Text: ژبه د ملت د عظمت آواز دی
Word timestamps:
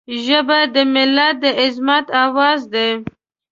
ژبه 0.23 0.59
د 0.73 0.75
ملت 0.93 1.35
د 1.43 1.45
عظمت 1.61 2.05
آواز 2.25 2.61
دی 2.73 2.89